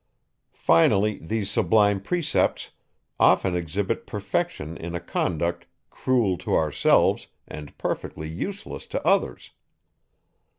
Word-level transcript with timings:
Finally, 0.55 1.19
these 1.21 1.47
sublime 1.47 2.01
precepts 2.01 2.71
often 3.19 3.53
exhibit 3.55 4.07
perfection 4.07 4.75
in 4.75 4.95
a 4.95 4.99
conduct, 4.99 5.67
cruel 5.91 6.39
to 6.39 6.55
ourselves, 6.55 7.27
and 7.47 7.77
perfectly 7.77 8.27
useless 8.27 8.87
to 8.87 8.99
others. 9.05 9.51